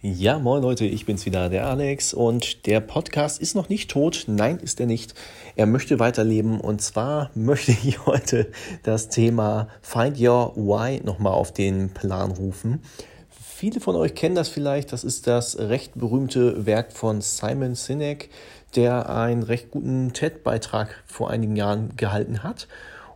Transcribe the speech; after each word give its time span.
Ja, 0.00 0.38
moin 0.38 0.62
Leute, 0.62 0.84
ich 0.84 1.06
bin's 1.06 1.26
wieder, 1.26 1.48
der 1.48 1.66
Alex 1.66 2.14
und 2.14 2.66
der 2.66 2.78
Podcast 2.78 3.40
ist 3.40 3.56
noch 3.56 3.68
nicht 3.68 3.90
tot. 3.90 4.26
Nein, 4.28 4.60
ist 4.60 4.78
er 4.78 4.86
nicht. 4.86 5.12
Er 5.56 5.66
möchte 5.66 5.98
weiterleben 5.98 6.60
und 6.60 6.80
zwar 6.80 7.32
möchte 7.34 7.72
ich 7.72 8.06
heute 8.06 8.46
das 8.84 9.08
Thema 9.08 9.66
Find 9.82 10.20
Your 10.20 10.54
Why 10.54 11.00
nochmal 11.02 11.32
auf 11.32 11.52
den 11.52 11.92
Plan 11.94 12.30
rufen. 12.30 12.80
Viele 13.28 13.80
von 13.80 13.96
euch 13.96 14.14
kennen 14.14 14.36
das 14.36 14.48
vielleicht. 14.48 14.92
Das 14.92 15.02
ist 15.02 15.26
das 15.26 15.58
recht 15.58 15.94
berühmte 15.96 16.64
Werk 16.64 16.92
von 16.92 17.20
Simon 17.20 17.74
Sinek, 17.74 18.30
der 18.76 19.10
einen 19.10 19.42
recht 19.42 19.72
guten 19.72 20.12
TED-Beitrag 20.12 21.02
vor 21.06 21.28
einigen 21.28 21.56
Jahren 21.56 21.96
gehalten 21.96 22.44
hat 22.44 22.68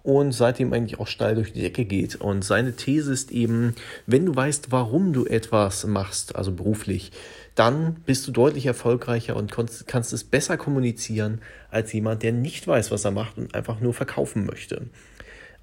und 0.03 0.32
seitdem 0.32 0.73
eigentlich 0.73 0.98
auch 0.98 1.07
steil 1.07 1.35
durch 1.37 1.53
die 1.53 1.61
Decke 1.61 1.85
geht. 1.85 2.16
Und 2.16 2.45
seine 2.45 2.75
These 2.75 3.12
ist 3.12 3.30
eben, 3.30 3.75
wenn 4.07 4.27
du 4.27 4.35
weißt, 4.35 4.73
warum 4.73 5.12
du 5.12 5.27
etwas 5.27 5.86
machst, 5.86 6.35
also 6.35 6.53
beruflich, 6.53 7.12
dann 7.55 7.96
bist 8.07 8.26
du 8.26 8.32
deutlich 8.32 8.67
erfolgreicher 8.67 9.36
und 9.36 9.53
kannst 9.53 10.12
es 10.12 10.25
besser 10.25 10.57
kommunizieren 10.57 11.40
als 11.71 11.93
jemand, 11.93 12.23
der 12.23 12.32
nicht 12.32 12.67
weiß, 12.67 12.90
was 12.90 13.04
er 13.04 13.11
macht 13.11 13.39
und 13.39 13.54
einfach 13.54 13.81
nur 13.81 13.95
verkaufen 13.95 14.46
möchte. 14.46 14.86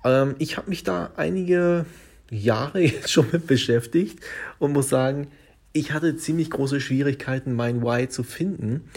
Ähm, 0.05 0.36
ich 0.38 0.58
habe 0.58 0.70
mich 0.70 0.84
da 0.84 1.12
einige 1.18 1.85
Jahre 2.30 2.80
jetzt 2.82 3.12
schon 3.12 3.27
mit 3.32 3.48
beschäftigt 3.48 4.20
und 4.60 4.74
muss 4.74 4.90
sagen, 4.90 5.27
ich 5.74 5.91
hatte 5.91 6.16
ziemlich 6.16 6.49
große 6.49 6.80
Schwierigkeiten, 6.80 7.54
mein 7.54 7.84
Why 7.84 8.08
zu 8.08 8.24
finden, 8.24 8.90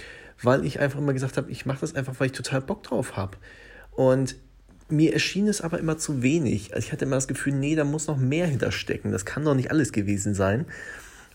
weil 0.42 0.64
ich 0.64 0.80
einfach 0.80 0.98
immer 0.98 1.12
gesagt 1.12 1.36
habe, 1.36 1.50
ich 1.50 1.66
mache 1.66 1.80
das 1.80 1.94
einfach, 1.94 2.14
weil 2.18 2.26
ich 2.26 2.32
total 2.32 2.60
Bock 2.60 2.82
drauf 2.82 3.16
habe. 3.16 3.36
Und 3.92 4.36
mir 4.88 5.12
erschien 5.12 5.48
es 5.48 5.60
aber 5.60 5.78
immer 5.78 5.98
zu 5.98 6.22
wenig. 6.22 6.74
Also 6.74 6.86
ich 6.86 6.92
hatte 6.92 7.04
immer 7.04 7.16
das 7.16 7.28
Gefühl, 7.28 7.54
nee, 7.54 7.74
da 7.74 7.84
muss 7.84 8.06
noch 8.06 8.18
mehr 8.18 8.46
hinterstecken. 8.46 9.12
Das 9.12 9.24
kann 9.24 9.44
doch 9.44 9.54
nicht 9.54 9.70
alles 9.70 9.92
gewesen 9.92 10.34
sein. 10.34 10.66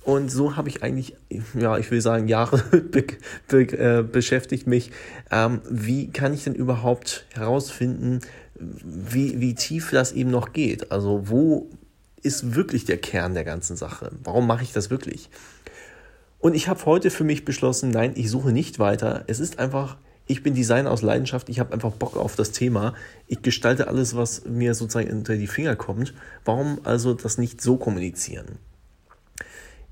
Und 0.04 0.30
so 0.30 0.56
habe 0.56 0.70
ich 0.70 0.84
eigentlich, 0.84 1.16
ja, 1.54 1.78
ich 1.78 1.92
will 1.92 2.00
sagen, 2.00 2.30
Jahre 2.30 2.58
be 2.92 3.04
be 3.48 3.62
äh, 3.62 4.04
beschäftigt 4.04 4.66
mich. 4.66 4.92
Ähm, 5.32 5.62
wie 5.70 6.08
kann 6.08 6.34
ich 6.34 6.46
denn 6.46 6.56
überhaupt 6.56 7.26
herausfinden, 7.34 8.22
wie, 8.56 9.42
wie 9.42 9.54
tief 9.54 9.92
das 9.92 10.14
eben 10.14 10.32
noch 10.32 10.54
geht? 10.54 10.92
Also 10.92 11.30
wo 11.30 11.70
ist 12.24 12.56
wirklich 12.56 12.86
der 12.86 12.98
Kern 12.98 13.34
der 13.34 13.44
ganzen 13.44 13.76
Sache? 13.76 14.12
Warum 14.24 14.48
mache 14.48 14.64
ich 14.64 14.72
das 14.72 14.90
wirklich? 14.90 15.30
Und 16.40 16.56
ich 16.56 16.68
habe 16.68 16.86
heute 16.86 17.10
für 17.10 17.24
mich 17.24 17.46
beschlossen, 17.46 17.92
nein, 17.92 18.14
ich 18.16 18.30
suche 18.30 18.52
nicht 18.52 18.80
weiter. 18.80 19.24
Es 19.28 19.40
ist 19.40 19.60
einfach 19.60 19.98
ich 20.28 20.44
bin 20.44 20.54
Designer 20.54 20.92
aus 20.92 21.02
Leidenschaft, 21.02 21.50
ich 21.50 21.60
habe 21.60 21.74
einfach 21.74 21.92
Bock 21.92 22.18
auf 22.18 22.36
das 22.36 22.52
Thema. 22.52 22.94
Ich 23.28 23.42
gestalte 23.42 23.88
alles, 23.88 24.16
was 24.16 24.46
mir 24.46 24.74
sozusagen 24.74 25.10
unter 25.12 25.36
die 25.36 25.48
Finger 25.48 25.76
kommt. 25.76 26.14
Warum 26.46 26.80
also 26.84 27.14
das 27.14 27.38
nicht 27.38 27.62
so 27.62 27.78
kommunizieren? 27.78 28.60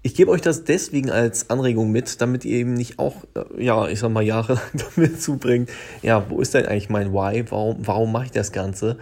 Ich 0.02 0.14
gebe 0.14 0.30
euch 0.30 0.42
das 0.42 0.66
deswegen 0.66 1.10
als 1.10 1.50
Anregung 1.50 1.92
mit, 1.92 2.22
damit 2.22 2.46
ihr 2.46 2.58
eben 2.58 2.76
nicht 2.76 3.00
auch, 3.00 3.24
äh, 3.34 3.64
ja, 3.64 3.88
ich 3.88 4.00
sag 4.00 4.12
mal, 4.12 4.24
jahrelang 4.24 4.62
damit 4.96 5.20
zubringt, 5.20 5.70
ja, 6.04 6.30
wo 6.30 6.42
ist 6.42 6.54
denn 6.54 6.66
eigentlich 6.68 6.90
mein 6.90 7.12
Why? 7.12 7.46
Warum, 7.50 7.78
warum 7.88 8.12
mache 8.12 8.26
ich 8.26 8.32
das 8.32 8.52
Ganze? 8.52 8.98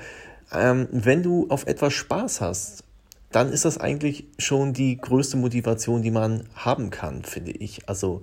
Ähm, 0.54 0.88
wenn 0.92 1.24
du 1.24 1.48
auf 1.50 1.68
etwas 1.68 1.94
Spaß 1.94 2.40
hast, 2.40 2.84
dann 3.32 3.52
ist 3.52 3.66
das 3.66 3.80
eigentlich 3.80 4.28
schon 4.38 4.74
die 4.74 4.98
größte 4.98 5.36
Motivation, 5.36 6.04
die 6.04 6.12
man 6.12 6.46
haben 6.56 6.90
kann, 6.92 7.24
finde 7.24 7.52
ich. 7.52 7.90
Also 7.90 8.22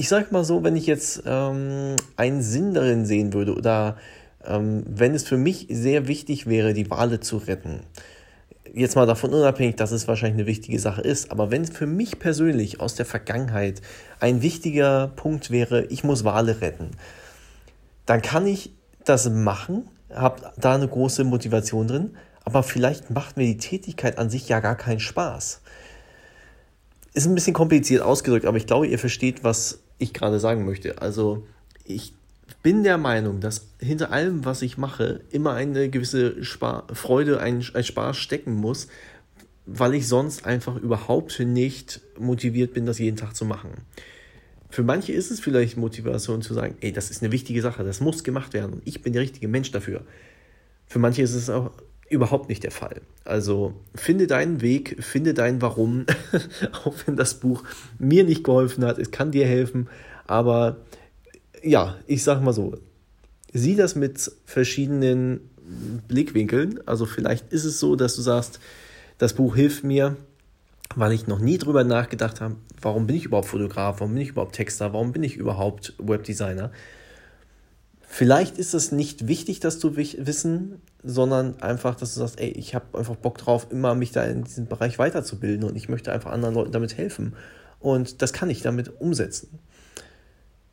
ich 0.00 0.08
sag 0.08 0.32
mal 0.32 0.44
so, 0.44 0.64
wenn 0.64 0.76
ich 0.76 0.86
jetzt 0.86 1.24
ähm, 1.26 1.94
einen 2.16 2.40
Sinn 2.40 2.72
darin 2.72 3.04
sehen 3.04 3.34
würde 3.34 3.54
oder 3.54 3.98
ähm, 4.42 4.82
wenn 4.86 5.14
es 5.14 5.24
für 5.24 5.36
mich 5.36 5.66
sehr 5.68 6.08
wichtig 6.08 6.46
wäre, 6.46 6.72
die 6.72 6.88
Wale 6.88 7.20
zu 7.20 7.36
retten, 7.36 7.80
jetzt 8.72 8.96
mal 8.96 9.04
davon 9.04 9.34
unabhängig, 9.34 9.76
dass 9.76 9.92
es 9.92 10.08
wahrscheinlich 10.08 10.38
eine 10.38 10.46
wichtige 10.46 10.78
Sache 10.78 11.02
ist, 11.02 11.30
aber 11.30 11.50
wenn 11.50 11.66
für 11.66 11.86
mich 11.86 12.18
persönlich 12.18 12.80
aus 12.80 12.94
der 12.94 13.04
Vergangenheit 13.04 13.82
ein 14.20 14.40
wichtiger 14.40 15.08
Punkt 15.16 15.50
wäre, 15.50 15.84
ich 15.90 16.02
muss 16.02 16.24
Wale 16.24 16.62
retten, 16.62 16.92
dann 18.06 18.22
kann 18.22 18.46
ich 18.46 18.72
das 19.04 19.28
machen, 19.28 19.86
habe 20.14 20.50
da 20.56 20.76
eine 20.76 20.88
große 20.88 21.24
Motivation 21.24 21.88
drin, 21.88 22.16
aber 22.46 22.62
vielleicht 22.62 23.10
macht 23.10 23.36
mir 23.36 23.44
die 23.44 23.58
Tätigkeit 23.58 24.16
an 24.16 24.30
sich 24.30 24.48
ja 24.48 24.60
gar 24.60 24.76
keinen 24.76 25.00
Spaß. 25.00 25.60
Ist 27.12 27.26
ein 27.26 27.34
bisschen 27.34 27.52
kompliziert 27.52 28.00
ausgedrückt, 28.00 28.46
aber 28.46 28.56
ich 28.56 28.66
glaube, 28.66 28.86
ihr 28.86 28.98
versteht, 28.98 29.44
was 29.44 29.80
ich 30.00 30.12
gerade 30.12 30.40
sagen 30.40 30.64
möchte. 30.64 31.00
Also 31.00 31.46
ich 31.84 32.12
bin 32.62 32.82
der 32.82 32.98
Meinung, 32.98 33.40
dass 33.40 33.68
hinter 33.78 34.12
allem, 34.12 34.44
was 34.44 34.62
ich 34.62 34.76
mache, 34.76 35.20
immer 35.30 35.54
eine 35.54 35.88
gewisse 35.88 36.42
Spar 36.44 36.86
Freude, 36.92 37.40
ein, 37.40 37.64
ein 37.74 37.84
Spaß 37.84 38.16
stecken 38.16 38.54
muss, 38.54 38.88
weil 39.66 39.94
ich 39.94 40.08
sonst 40.08 40.44
einfach 40.44 40.76
überhaupt 40.76 41.38
nicht 41.38 42.00
motiviert 42.18 42.74
bin, 42.74 42.86
das 42.86 42.98
jeden 42.98 43.16
Tag 43.16 43.36
zu 43.36 43.44
machen. 43.44 43.70
Für 44.68 44.82
manche 44.82 45.12
ist 45.12 45.30
es 45.30 45.40
vielleicht 45.40 45.76
Motivation 45.76 46.42
zu 46.42 46.54
sagen, 46.54 46.76
ey, 46.80 46.92
das 46.92 47.10
ist 47.10 47.22
eine 47.22 47.32
wichtige 47.32 47.60
Sache, 47.60 47.84
das 47.84 48.00
muss 48.00 48.24
gemacht 48.24 48.52
werden 48.52 48.74
und 48.74 48.82
ich 48.84 49.02
bin 49.02 49.12
der 49.12 49.22
richtige 49.22 49.48
Mensch 49.48 49.70
dafür. 49.70 50.02
Für 50.86 50.98
manche 50.98 51.22
ist 51.22 51.34
es 51.34 51.50
auch 51.50 51.72
überhaupt 52.10 52.48
nicht 52.48 52.64
der 52.64 52.72
Fall. 52.72 53.00
Also 53.24 53.72
finde 53.94 54.26
deinen 54.26 54.60
Weg, 54.60 55.02
finde 55.02 55.32
dein 55.32 55.62
Warum, 55.62 56.04
auch 56.84 56.94
wenn 57.06 57.16
das 57.16 57.34
Buch 57.34 57.64
mir 57.98 58.24
nicht 58.24 58.44
geholfen 58.44 58.84
hat, 58.84 58.98
es 58.98 59.10
kann 59.10 59.30
dir 59.30 59.46
helfen, 59.46 59.88
aber 60.26 60.76
ja, 61.62 61.96
ich 62.06 62.22
sag 62.22 62.42
mal 62.42 62.52
so, 62.52 62.76
sieh 63.52 63.76
das 63.76 63.94
mit 63.94 64.30
verschiedenen 64.44 65.50
Blickwinkeln. 66.08 66.80
Also 66.86 67.06
vielleicht 67.06 67.52
ist 67.52 67.64
es 67.64 67.80
so, 67.80 67.96
dass 67.96 68.16
du 68.16 68.22
sagst, 68.22 68.60
das 69.18 69.34
Buch 69.34 69.54
hilft 69.54 69.84
mir, 69.84 70.16
weil 70.96 71.12
ich 71.12 71.26
noch 71.26 71.38
nie 71.38 71.58
drüber 71.58 71.84
nachgedacht 71.84 72.40
habe, 72.40 72.56
warum 72.80 73.06
bin 73.06 73.16
ich 73.16 73.26
überhaupt 73.26 73.48
Fotograf, 73.48 74.00
warum 74.00 74.14
bin 74.14 74.22
ich 74.22 74.30
überhaupt 74.30 74.56
Texter, 74.56 74.92
warum 74.92 75.12
bin 75.12 75.22
ich 75.22 75.36
überhaupt 75.36 75.94
Webdesigner. 75.98 76.72
Vielleicht 78.12 78.58
ist 78.58 78.74
es 78.74 78.90
nicht 78.90 79.28
wichtig, 79.28 79.60
dass 79.60 79.78
du 79.78 79.94
wissen, 79.94 80.82
sondern 81.04 81.62
einfach, 81.62 81.94
dass 81.94 82.12
du 82.12 82.18
sagst, 82.18 82.40
ey, 82.40 82.48
ich 82.48 82.74
habe 82.74 82.98
einfach 82.98 83.14
Bock 83.14 83.38
drauf, 83.38 83.68
immer 83.70 83.94
mich 83.94 84.10
da 84.10 84.24
in 84.24 84.42
diesem 84.42 84.66
Bereich 84.66 84.98
weiterzubilden 84.98 85.62
und 85.62 85.76
ich 85.76 85.88
möchte 85.88 86.10
einfach 86.10 86.32
anderen 86.32 86.56
Leuten 86.56 86.72
damit 86.72 86.98
helfen. 86.98 87.34
Und 87.78 88.20
das 88.20 88.32
kann 88.32 88.50
ich 88.50 88.62
damit 88.62 89.00
umsetzen. 89.00 89.60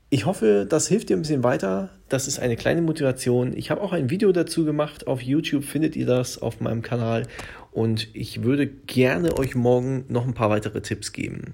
Ich 0.09 0.26
hoffe, 0.26 0.66
das 0.68 0.88
hilft 0.88 1.09
dir 1.09 1.16
ein 1.16 1.22
bisschen 1.22 1.44
weiter. 1.44 1.92
Das 2.09 2.28
ist 2.28 2.40
eine 2.40 2.56
kleine 2.56 2.81
Motivation. 2.81 3.56
Ich 3.56 3.70
habe 3.70 3.81
auch 3.81 3.94
ein 3.94 4.09
Video 4.09 4.31
dazu 4.31 4.66
gemacht. 4.66 5.06
Auf 5.06 5.22
YouTube 5.22 5.64
findet 5.64 5.96
ihr 5.96 6.08
das 6.08 6.42
auf 6.42 6.59
meinem 6.59 6.81
Kanal. 6.81 7.28
Und 7.72 8.08
ich 8.16 8.42
würde 8.42 8.66
gerne 8.66 9.38
euch 9.38 9.53
morgen 9.53 10.06
noch 10.09 10.26
ein 10.26 10.34
paar 10.34 10.50
weitere 10.50 10.81
Tipps 10.81 11.14
geben. 11.14 11.53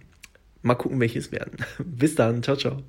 Mal 0.62 0.76
gucken, 0.76 1.02
welche 1.02 1.20
es 1.20 1.34
werden. 1.34 1.58
Bis 1.84 2.16
dann. 2.16 2.42
Ciao, 2.42 2.56
ciao. 2.56 2.84